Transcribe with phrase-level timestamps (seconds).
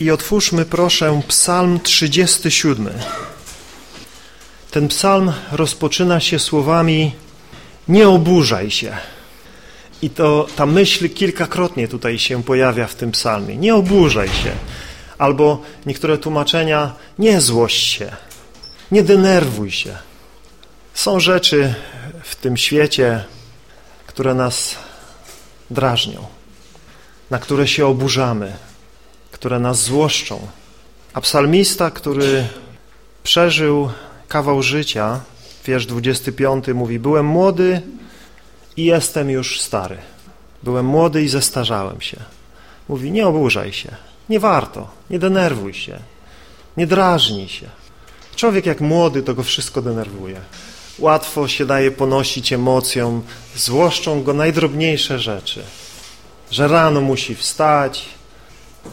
[0.00, 2.90] I otwórzmy proszę psalm 37.
[4.70, 7.14] Ten psalm rozpoczyna się słowami
[7.88, 8.96] nie oburzaj się.
[10.02, 13.56] I to ta myśl kilkakrotnie tutaj się pojawia w tym psalmie.
[13.56, 14.52] Nie oburzaj się.
[15.18, 18.16] Albo niektóre tłumaczenia nie złość się.
[18.92, 19.98] Nie denerwuj się.
[20.94, 21.74] Są rzeczy
[22.22, 23.24] w tym świecie,
[24.06, 24.76] które nas
[25.70, 26.26] drażnią,
[27.30, 28.52] na które się oburzamy,
[29.36, 30.46] które nas złoszczą.
[31.14, 32.48] A psalmista, który
[33.22, 33.90] przeżył
[34.28, 35.20] kawał życia,
[35.64, 37.82] wiersz 25 mówi, byłem młody
[38.76, 39.98] i jestem już stary.
[40.62, 42.16] Byłem młody i zestarzałem się.
[42.88, 43.96] Mówi, nie oburzaj się,
[44.28, 45.98] nie warto, nie denerwuj się,
[46.76, 47.66] nie drażnij się.
[48.36, 50.40] Człowiek jak młody, to go wszystko denerwuje.
[50.98, 53.22] Łatwo się daje ponosić emocjom,
[53.56, 55.62] złoszczą go najdrobniejsze rzeczy.
[56.50, 58.15] Że rano musi wstać,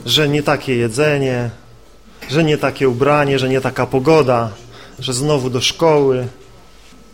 [0.06, 1.50] że nie takie jedzenie,
[2.30, 4.52] że nie takie ubranie, że nie taka pogoda,
[5.00, 6.28] że znowu do szkoły.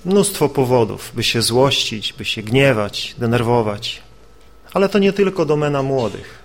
[0.05, 4.02] Mnóstwo powodów, by się złościć, by się gniewać, denerwować.
[4.73, 6.44] Ale to nie tylko domena młodych.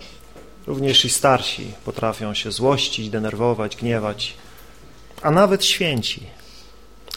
[0.67, 4.35] Również i starsi potrafią się złościć, denerwować, gniewać,
[5.23, 6.23] a nawet święci,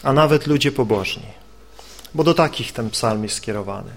[0.02, 1.26] a nawet ludzie pobożni.
[2.14, 3.90] Bo do takich ten psalm jest skierowany.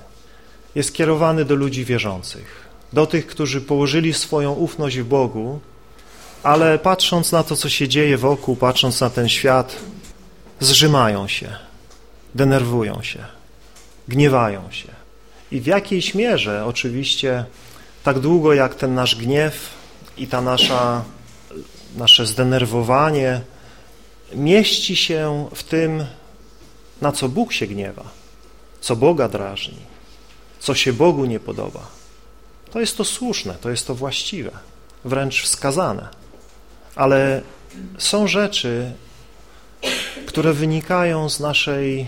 [0.76, 5.60] Jest skierowany do ludzi wierzących, do tych, którzy położyli swoją ufność w Bogu,
[6.44, 9.76] ale patrząc na to, co się dzieje wokół, patrząc na ten świat,
[10.60, 11.56] zrzymają się,
[12.36, 13.26] denerwują się,
[14.08, 14.88] gniewają się.
[15.52, 17.46] I w jakiejś mierze oczywiście
[18.04, 19.70] tak długo jak ten nasz gniew
[20.18, 21.04] i ta nasza,
[21.98, 23.42] nasze zdenerwowanie
[24.36, 26.06] mieści się w tym,
[27.02, 28.04] na co Bóg się gniewa,
[28.82, 29.78] co Boga drażni,
[30.60, 32.01] co się Bogu nie podoba,
[32.72, 34.52] to jest to słuszne, to jest to właściwe,
[35.06, 36.08] wręcz wskazane.
[36.96, 37.42] Ale
[37.98, 38.92] są rzeczy,
[40.26, 42.08] które wynikają z, naszej,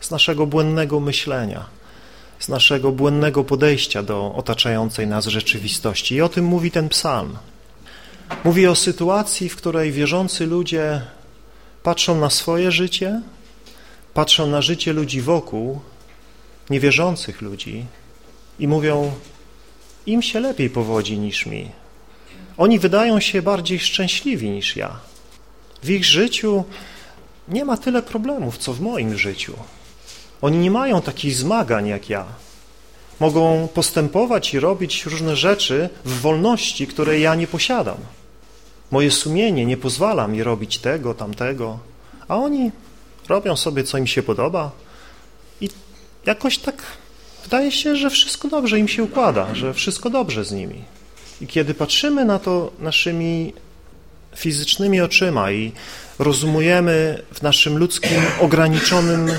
[0.00, 1.66] z naszego błędnego myślenia,
[2.38, 6.14] z naszego błędnego podejścia do otaczającej nas rzeczywistości.
[6.14, 7.36] I o tym mówi ten psalm.
[8.44, 11.00] Mówi o sytuacji, w której wierzący ludzie
[11.82, 13.22] patrzą na swoje życie,
[14.14, 15.80] patrzą na życie ludzi wokół,
[16.70, 17.86] niewierzących ludzi
[18.58, 19.12] i mówią,
[20.06, 21.70] im się lepiej powodzi niż mi.
[22.56, 24.96] Oni wydają się bardziej szczęśliwi niż ja.
[25.82, 26.64] W ich życiu
[27.48, 29.54] nie ma tyle problemów, co w moim życiu.
[30.42, 32.24] Oni nie mają takich zmagań jak ja.
[33.20, 37.96] Mogą postępować i robić różne rzeczy w wolności, której ja nie posiadam.
[38.90, 41.78] Moje sumienie nie pozwala mi robić tego, tamtego,
[42.28, 42.70] a oni
[43.28, 44.70] robią sobie, co im się podoba
[45.60, 45.68] i
[46.26, 46.82] jakoś tak
[47.44, 50.84] wydaje się, że wszystko dobrze im się układa, że wszystko dobrze z nimi.
[51.40, 53.52] I kiedy patrzymy na to naszymi
[54.36, 55.72] fizycznymi oczyma i
[56.18, 59.30] rozumujemy w naszym ludzkim, ograniczonym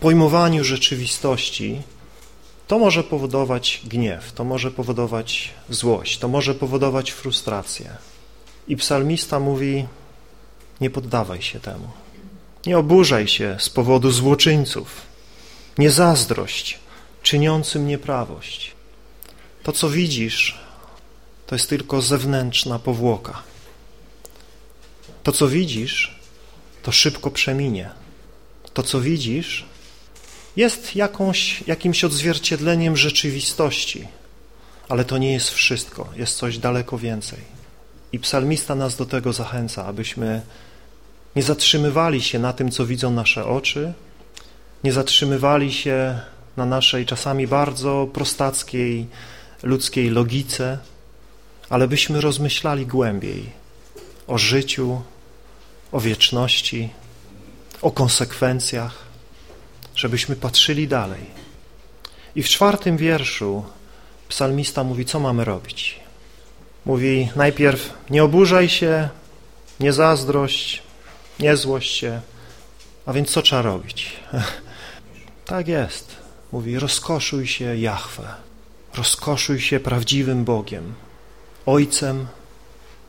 [0.00, 1.82] pojmowaniu rzeczywistości,
[2.68, 7.90] to może powodować gniew, to może powodować złość, to może powodować frustrację.
[8.68, 9.86] I psalmista mówi,
[10.80, 11.88] nie poddawaj się temu.
[12.66, 14.88] Nie oburzaj się z powodu złoczyńców.
[15.78, 16.78] Nie zazdrość
[17.22, 18.72] czyniącym nieprawość.
[19.62, 20.60] To, co widzisz,
[21.46, 23.42] to jest tylko zewnętrzna powłoka.
[25.22, 26.20] To, co widzisz,
[26.82, 27.90] to szybko przeminie.
[28.74, 29.64] To, co widzisz,
[30.56, 34.08] jest jakąś, jakimś odzwierciedleniem rzeczywistości,
[34.88, 37.38] ale to nie jest wszystko, jest coś daleko więcej.
[38.12, 40.42] I psalmista nas do tego zachęca, abyśmy
[41.36, 43.92] nie zatrzymywali się na tym, co widzą nasze oczy,
[44.84, 46.20] nie zatrzymywali się
[46.56, 49.06] na naszej czasami bardzo prostackiej,
[49.62, 50.78] ludzkiej logice,
[51.68, 53.50] ale byśmy rozmyślali głębiej
[54.26, 55.02] o życiu,
[55.92, 56.88] o wieczności,
[57.82, 59.04] o konsekwencjach,
[59.94, 61.42] żebyśmy patrzyli dalej.
[62.36, 63.64] I w czwartym wierszu
[64.28, 66.00] psalmista mówi, co mamy robić.
[66.84, 69.08] Mówi najpierw nie oburzaj się,
[69.80, 70.82] nie zazdrość,
[71.40, 72.20] nie złość się,
[73.06, 74.12] a więc co trzeba robić?
[75.46, 76.21] tak jest.
[76.52, 78.34] Mówi rozkoszuj się Jahwe,
[78.94, 80.94] rozkoszuj się prawdziwym Bogiem,
[81.66, 82.26] Ojcem,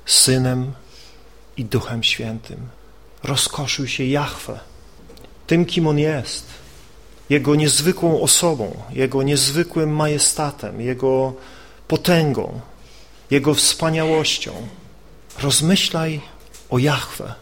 [0.05, 0.71] Synem
[1.57, 2.57] i Duchem Świętym.
[3.23, 4.59] Rozkoszuj się Jahwe,
[5.47, 6.45] tym kim On jest,
[7.29, 11.33] Jego niezwykłą osobą, Jego niezwykłym majestatem, Jego
[11.87, 12.59] potęgą,
[13.31, 14.67] Jego wspaniałością.
[15.39, 16.21] Rozmyślaj
[16.69, 17.33] o Jahwe,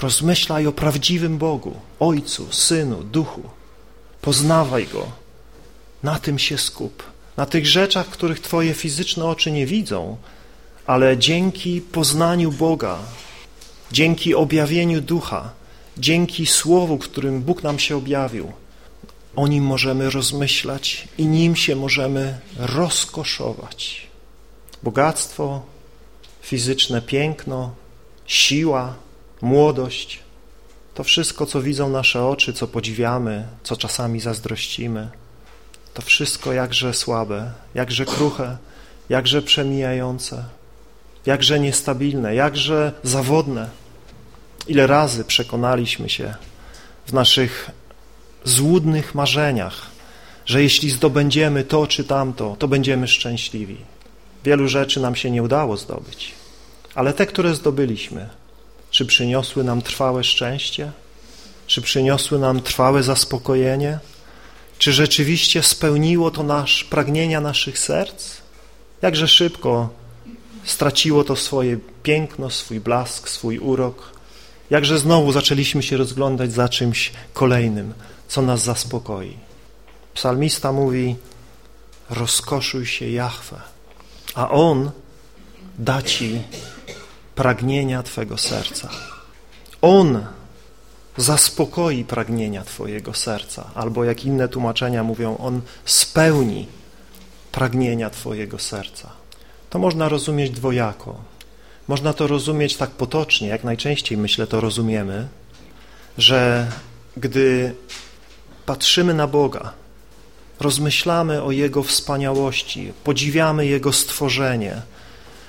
[0.00, 3.42] rozmyślaj o prawdziwym Bogu, Ojcu, Synu, Duchu.
[4.26, 5.06] Poznawaj Go,
[6.02, 7.02] na tym się skup,
[7.36, 10.16] na tych rzeczach, których Twoje fizyczne oczy nie widzą,
[10.86, 12.98] ale dzięki poznaniu Boga,
[13.92, 15.50] dzięki objawieniu Ducha,
[15.98, 18.52] dzięki Słowu, którym Bóg nam się objawił,
[19.36, 24.06] o nim możemy rozmyślać i nim się możemy rozkoszować.
[24.82, 25.62] Bogactwo,
[26.42, 27.74] fizyczne piękno,
[28.26, 28.94] siła,
[29.40, 30.25] młodość,
[30.96, 35.08] to wszystko, co widzą nasze oczy, co podziwiamy, co czasami zazdrościmy,
[35.94, 38.56] to wszystko jakże słabe, jakże kruche,
[39.08, 40.44] jakże przemijające,
[41.26, 43.70] jakże niestabilne, jakże zawodne.
[44.68, 46.34] Ile razy przekonaliśmy się
[47.06, 47.70] w naszych
[48.44, 49.86] złudnych marzeniach,
[50.46, 53.76] że jeśli zdobędziemy to czy tamto, to będziemy szczęśliwi.
[54.44, 56.34] Wielu rzeczy nam się nie udało zdobyć,
[56.94, 58.28] ale te, które zdobyliśmy,
[58.96, 60.92] czy przyniosły nam trwałe szczęście?
[61.66, 63.98] Czy przyniosły nam trwałe zaspokojenie?
[64.78, 68.36] Czy rzeczywiście spełniło to nasz pragnienia naszych serc?
[69.02, 69.88] Jakże szybko
[70.64, 74.12] straciło to swoje piękno, swój blask, swój urok.
[74.70, 77.94] Jakże znowu zaczęliśmy się rozglądać za czymś kolejnym,
[78.28, 79.36] co nas zaspokoi.
[80.14, 81.16] Psalmista mówi,
[82.10, 83.60] rozkoszuj się Jahwe,
[84.34, 84.90] a On
[85.78, 86.40] da Ci
[87.36, 88.88] pragnienia Twego serca.
[89.82, 90.26] On
[91.16, 96.66] zaspokoi pragnienia Twojego serca, albo jak inne tłumaczenia mówią, On spełni
[97.52, 99.10] pragnienia Twojego serca.
[99.70, 101.16] To można rozumieć dwojako.
[101.88, 105.28] Można to rozumieć tak potocznie, jak najczęściej myślę to rozumiemy,
[106.18, 106.66] że
[107.16, 107.74] gdy
[108.66, 109.72] patrzymy na Boga,
[110.60, 114.82] rozmyślamy o Jego wspaniałości, podziwiamy Jego stworzenie,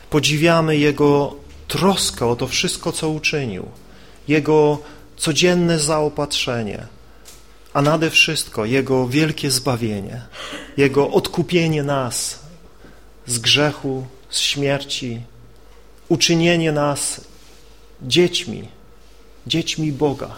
[0.09, 1.35] podziwiamy Jego
[1.67, 3.65] troskę o to wszystko, co uczynił,
[4.27, 4.79] Jego
[5.17, 6.87] codzienne zaopatrzenie,
[7.73, 10.21] a nade wszystko Jego wielkie zbawienie,
[10.77, 12.39] Jego odkupienie nas
[13.27, 15.21] z grzechu, z śmierci,
[16.09, 17.21] uczynienie nas
[18.01, 18.67] dziećmi,
[19.47, 20.35] dziećmi Boga,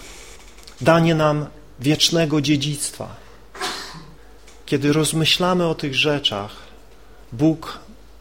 [0.82, 1.46] danie nam
[1.80, 3.16] wiecznego dziedzictwa.
[4.66, 6.56] Kiedy rozmyślamy o tych rzeczach,
[7.32, 7.80] Bóg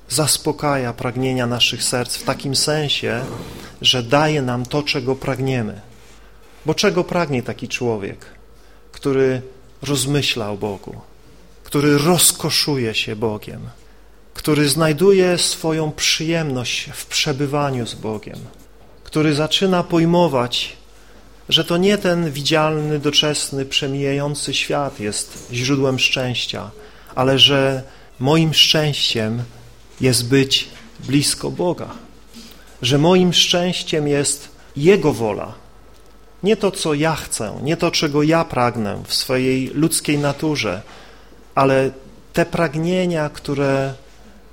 [0.08, 3.24] zaspokaja pragnienia naszych serc w takim sensie,
[3.82, 5.80] że daje nam to, czego pragniemy.
[6.66, 8.26] Bo czego pragnie taki człowiek,
[8.92, 9.42] który
[9.82, 11.00] rozmyśla o Bogu,
[11.64, 13.60] który rozkoszuje się Bogiem,
[14.34, 18.38] który znajduje swoją przyjemność w przebywaniu z Bogiem,
[19.04, 20.76] który zaczyna pojmować,
[21.48, 26.70] że to nie ten widzialny, doczesny, przemijający świat jest źródłem szczęścia,
[27.14, 27.82] ale że
[28.20, 29.42] moim szczęściem
[30.00, 30.68] jest być
[31.00, 31.88] blisko Boga,
[32.82, 35.54] że moim szczęściem jest Jego wola,
[36.42, 40.82] nie to, co ja chcę, nie to, czego ja pragnę w swojej ludzkiej naturze,
[41.54, 41.90] ale
[42.32, 43.94] te pragnienia, które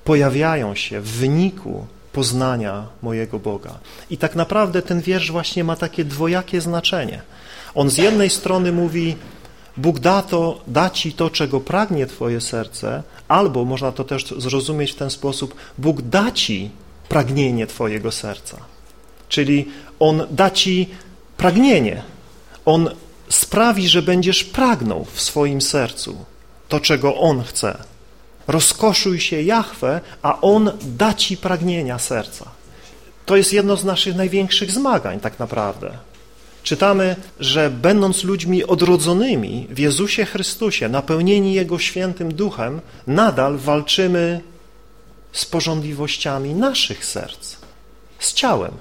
[0.04, 3.80] pojawiają się w wyniku poznania mojego Boga.
[4.10, 7.22] I tak naprawdę ten wiersz właśnie ma takie dwojakie znaczenie.
[7.76, 9.16] On z jednej strony mówi,
[9.78, 14.92] Bóg da, to, da ci to, czego pragnie twoje serce, albo można to też zrozumieć
[14.92, 16.70] w ten sposób, Bóg da ci
[17.10, 18.58] pragnienie twojego serca.
[19.30, 19.68] Czyli
[20.00, 20.90] On da ci
[21.38, 22.04] pragnienie.
[22.66, 22.90] On
[23.30, 26.26] sprawi, że będziesz pragnął w swoim sercu
[26.70, 27.78] to, czego On chce.
[28.48, 32.46] Rozkoszuj się Jahwe, a On da ci pragnienia serca.
[33.26, 35.98] To jest jedno z naszych największych zmagań tak naprawdę.
[36.66, 44.42] Czytamy, że będąc ludźmi odrodzonymi w Jezusie Chrystusie, napełnieni Jego świętym duchem, nadal walczymy
[45.32, 47.56] z porządliwościami naszych serc,
[48.20, 48.72] z ciałem.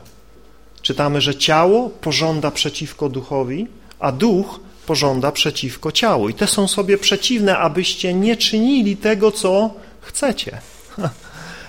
[0.82, 3.66] Czytamy, że ciało pożąda przeciwko duchowi,
[3.98, 6.28] a duch pożąda przeciwko ciału.
[6.28, 10.60] I te są sobie przeciwne, abyście nie czynili tego, co chcecie.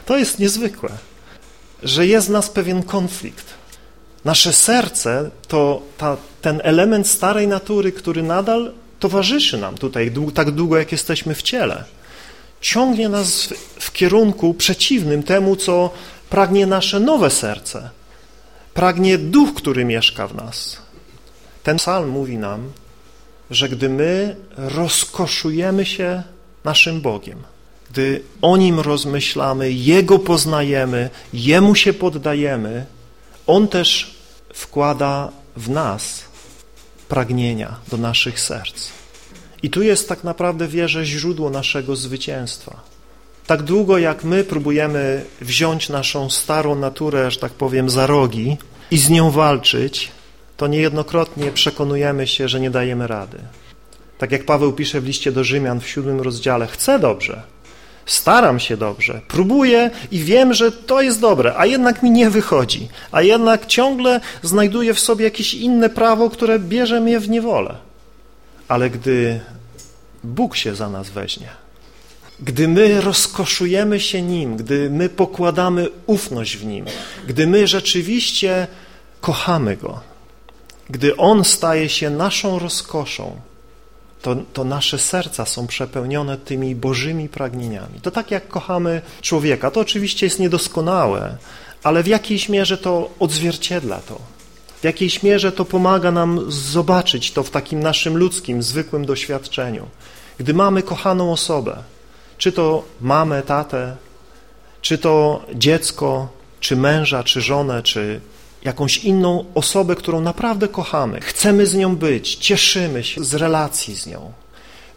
[0.05, 0.89] To jest niezwykłe,
[1.84, 3.64] że jest w nas pewien konflikt.
[4.25, 10.77] Nasze serce to ta, ten element starej natury, który nadal towarzyszy nam tutaj tak długo,
[10.77, 11.84] jak jesteśmy w ciele.
[12.62, 15.89] Ciągnie nas w, w kierunku przeciwnym temu, co
[16.29, 17.89] pragnie nasze nowe serce.
[18.74, 20.77] Pragnie duch, który mieszka w nas.
[21.63, 22.72] Ten psalm mówi nam,
[23.51, 26.24] że gdy my rozkoszujemy się
[26.63, 27.38] naszym Bogiem,
[27.91, 32.86] gdy o Nim rozmyślamy, Jego poznajemy, Jemu się poddajemy,
[33.48, 34.14] On też
[34.55, 36.24] wkłada w nas
[37.07, 38.89] pragnienia do naszych serc.
[39.63, 42.81] I tu jest tak naprawdę, wierzę, źródło naszego zwycięstwa.
[43.47, 48.57] Tak długo jak my próbujemy wziąć naszą starą naturę, że tak powiem, za rogi
[48.91, 50.12] i z nią walczyć,
[50.57, 53.38] to niejednokrotnie przekonujemy się, że nie dajemy rady.
[54.17, 57.43] Tak jak Paweł pisze w liście do Rzymian w siódmym rozdziale, chcę dobrze,
[58.05, 62.89] Staram się dobrze, próbuję i wiem, że to jest dobre, a jednak mi nie wychodzi,
[63.12, 67.75] a jednak ciągle znajduję w sobie jakieś inne prawo, które bierze mnie w niewolę.
[68.67, 69.39] Ale gdy
[70.24, 71.47] Bóg się za nas weźmie,
[72.39, 76.85] gdy my rozkoszujemy się Nim, gdy my pokładamy ufność w Nim,
[77.27, 78.67] gdy my rzeczywiście
[79.21, 80.00] kochamy Go,
[80.89, 83.35] gdy On staje się naszą rozkoszą,
[84.25, 88.01] to, to nasze serca są przepełnione tymi bożymi pragnieniami.
[88.01, 89.72] To tak jak kochamy człowieka.
[89.72, 91.38] To oczywiście jest niedoskonałe,
[91.84, 94.20] ale w jakiejś mierze to odzwierciedla to.
[94.82, 99.88] W jakiejś mierze to pomaga nam zobaczyć to w takim naszym ludzkim, zwykłym doświadczeniu.
[100.38, 101.77] Gdy mamy kochaną osobę,
[102.38, 103.96] czy to mamę, tatę,
[104.82, 106.29] czy to dziecko,
[106.60, 108.22] czy męża, czy żonę, czy
[108.65, 114.07] jakąś inną osobę, którą naprawdę kochamy, chcemy z nią być, cieszymy się z relacji z
[114.07, 114.31] nią.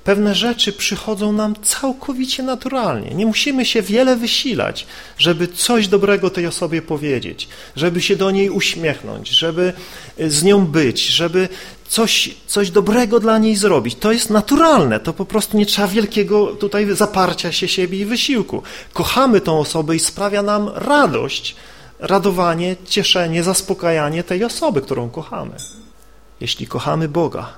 [0.04, 3.10] Pewne rzeczy przychodzą nam całkowicie naturalnie.
[3.10, 4.86] Nie musimy się wiele wysilać,
[5.18, 9.72] żeby coś dobrego tej osobie powiedzieć, żeby się do niej uśmiechnąć, żeby
[10.18, 11.48] z nią być, żeby
[11.88, 13.94] coś, coś dobrego dla niej zrobić.
[13.94, 18.62] To jest naturalne, to po prostu nie trzeba wielkiego tutaj zaparcia się siebie i wysiłku.
[18.92, 21.56] Kochamy tą osobę i sprawia nam radość,
[21.98, 25.56] radowanie, cieszenie, zaspokajanie tej osoby, którą kochamy.
[26.40, 27.52] Jeśli kochamy Boga,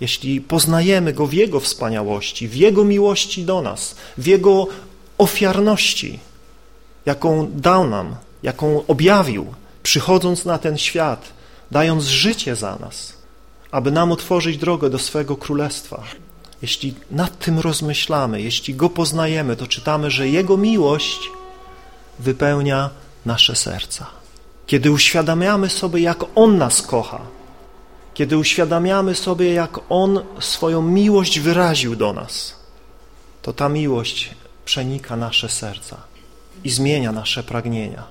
[0.00, 4.66] jeśli poznajemy Go w Jego wspaniałości, w Jego miłości do nas, w Jego
[5.18, 6.18] ofiarności,
[7.06, 11.32] jaką dał nam, jaką objawił, przychodząc na ten świat,
[11.70, 13.12] dając życie za nas,
[13.70, 16.02] aby nam otworzyć drogę do swego królestwa.
[16.62, 21.30] Jeśli nad tym rozmyślamy, jeśli Go poznajemy, to czytamy, że Jego miłość
[22.18, 22.90] wypełnia
[23.26, 24.06] nasze serca.
[24.66, 27.20] Kiedy uświadamiamy sobie, jak On nas kocha,
[28.14, 32.56] kiedy uświadamiamy sobie, jak On swoją miłość wyraził do nas,
[33.42, 34.30] to ta miłość
[34.64, 35.96] przenika nasze serca
[36.64, 38.04] i zmienia nasze pragnienia,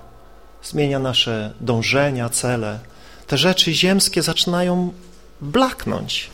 [0.64, 2.80] zmienia nasze dążenia, cele.
[3.28, 4.94] Te rzeczy ziemskie zaczynają
[5.42, 6.30] blaknąć.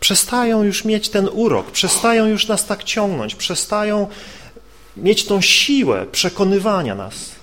[0.00, 4.08] Przestają już mieć ten urok, przestają już nas tak ciągnąć, przestają
[4.96, 7.39] mieć tą siłę przekonywania nas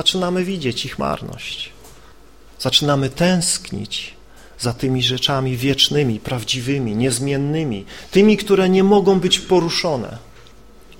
[0.00, 1.72] zaczynamy widzieć ich marność.
[2.58, 4.14] Zaczynamy tęsknić
[4.58, 10.18] za tymi rzeczami wiecznymi, prawdziwymi, niezmiennymi, tymi, które nie mogą być poruszone.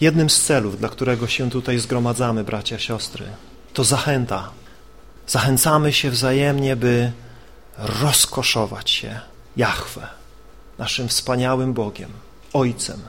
[0.00, 3.26] Jednym z celów, dla którego się tutaj zgromadzamy, bracia, siostry,
[3.72, 4.50] to zachęta.
[5.26, 7.12] Zachęcamy się wzajemnie, by
[7.78, 9.20] rozkoszować się
[9.56, 10.08] Jahwe,
[10.78, 12.10] naszym wspaniałym Bogiem,
[12.52, 13.00] Ojcem,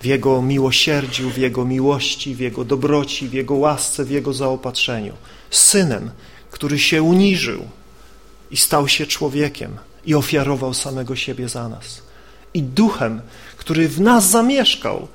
[0.00, 5.12] w Jego miłosierdziu, w Jego miłości, w Jego dobroci, w Jego łasce, w Jego zaopatrzeniu.
[5.50, 6.10] Synem,
[6.50, 7.62] który się uniżył
[8.50, 9.76] i stał się człowiekiem
[10.06, 12.02] i ofiarował samego siebie za nas.
[12.54, 13.20] I duchem,
[13.56, 15.08] który w nas zamieszkał,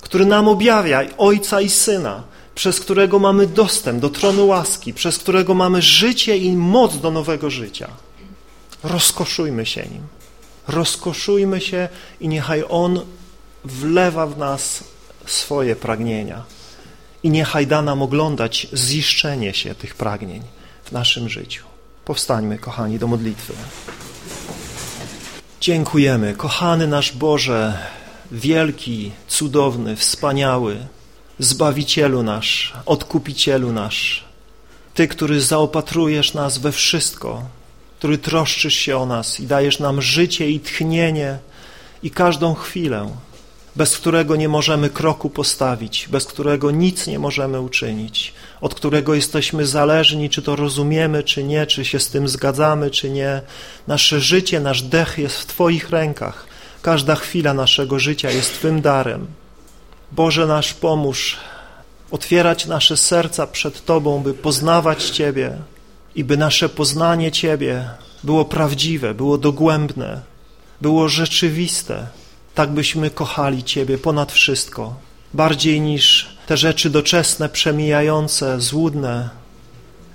[0.00, 2.22] który nam objawia Ojca i Syna,
[2.54, 7.50] przez którego mamy dostęp do tronu łaski, przez którego mamy życie i moc do nowego
[7.50, 7.88] życia.
[8.82, 10.02] Rozkoszujmy się nim.
[10.68, 11.88] Rozkoszujmy się
[12.20, 13.00] i niechaj On
[13.64, 14.84] wlewa w nas
[15.26, 16.44] swoje pragnienia
[17.22, 20.42] i niechaj da nam oglądać ziszczenie się tych pragnień
[20.84, 21.64] w naszym życiu.
[22.04, 23.52] Powstańmy, kochani, do modlitwy.
[25.60, 27.78] Dziękujemy, kochany nasz Boże,
[28.32, 30.76] wielki, cudowny, wspaniały,
[31.38, 34.24] Zbawicielu nasz, Odkupicielu nasz,
[34.94, 37.42] Ty, który zaopatrujesz nas we wszystko,
[37.98, 41.38] który troszczysz się o nas i dajesz nam życie i tchnienie
[42.02, 43.10] i każdą chwilę,
[43.76, 49.66] bez którego nie możemy kroku postawić, bez którego nic nie możemy uczynić, od którego jesteśmy
[49.66, 53.42] zależni, czy to rozumiemy, czy nie, czy się z tym zgadzamy, czy nie.
[53.86, 56.46] Nasze życie, nasz dech jest w Twoich rękach.
[56.82, 59.26] Każda chwila naszego życia jest Twym darem.
[60.12, 61.36] Boże nasz, pomóż
[62.10, 65.56] otwierać nasze serca przed Tobą, by poznawać Ciebie
[66.14, 67.88] i by nasze poznanie Ciebie
[68.24, 70.20] było prawdziwe, było dogłębne,
[70.80, 72.06] było rzeczywiste,
[72.54, 74.94] tak byśmy kochali Ciebie ponad wszystko,
[75.34, 79.30] bardziej niż te rzeczy doczesne, przemijające, złudne,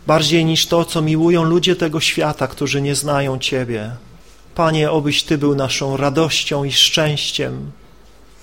[0.08, 3.92] bardziej niż to, co miłują ludzie tego świata, którzy nie znają Ciebie.
[4.56, 7.72] Panie, obyś Ty był naszą radością i szczęściem,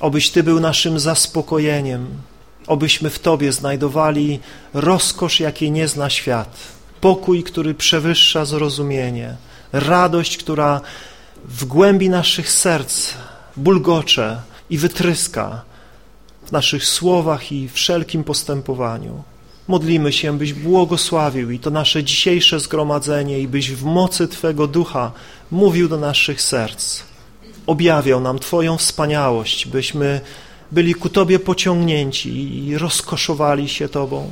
[0.01, 2.07] obyś Ty był naszym zaspokojeniem,
[2.67, 4.41] obyśmy w Tobie znajdowali
[4.75, 6.59] rozkosz, jakiej nie zna świat,
[7.01, 9.37] pokój, który przewyższa zrozumienie,
[9.73, 10.81] radość, która
[11.45, 13.15] w głębi naszych serc
[13.57, 15.63] bulgocze i wytryska
[16.47, 19.23] w naszych słowach i wszelkim postępowaniu.
[19.69, 25.13] Modlimy się, byś błogosławił i to nasze dzisiejsze zgromadzenie i byś w mocy Twego Ducha
[25.51, 27.03] mówił do naszych serc.
[27.67, 30.21] Objawiał nam Twoją wspaniałość, byśmy
[30.73, 34.31] byli ku Tobie pociągnięci i rozkoszowali się Tobą,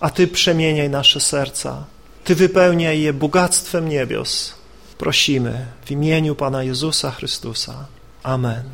[0.00, 1.84] a Ty przemieniaj nasze serca.
[2.24, 4.54] Ty wypełniaj je bogactwem niebios.
[4.98, 7.86] Prosimy w imieniu Pana Jezusa Chrystusa.
[8.24, 8.64] Amen.